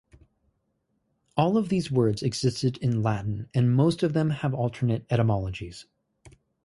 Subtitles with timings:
[1.37, 5.85] All of these words existed in Latin and most of them have alternative etymologies.